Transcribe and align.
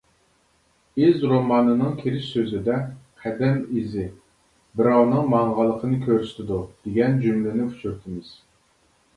«ئىز» 1.07 1.25
رومانىنىڭ 1.33 1.91
كىرىش 1.99 2.29
سۆزىدە 2.37 2.77
«قەدەم 3.25 3.59
ئىزى— 3.81 4.05
بىراۋنىڭ 4.81 5.31
ماڭغانلىقىنى 5.35 6.01
كۆرسىتىدۇ» 6.09 6.59
دېگەن 6.89 7.21
جۈملىنى 7.27 7.69
ئۇچرىتىمىز. 7.71 8.35